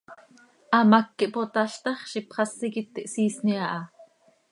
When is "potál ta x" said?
1.35-1.99